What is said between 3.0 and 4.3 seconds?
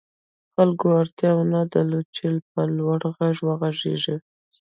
غږ وغږېږي